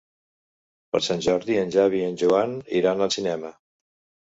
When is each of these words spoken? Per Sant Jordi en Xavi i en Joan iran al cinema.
Per 0.95 1.01
Sant 1.07 1.21
Jordi 1.25 1.59
en 1.65 1.75
Xavi 1.77 2.01
i 2.03 2.07
en 2.09 2.19
Joan 2.23 2.57
iran 2.83 3.07
al 3.09 3.15
cinema. 3.21 3.55